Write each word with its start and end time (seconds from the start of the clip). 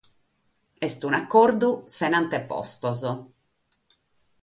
Est 0.87 1.05
un'acordu 1.09 1.69
sena 1.99 2.25
antepostos. 2.25 3.07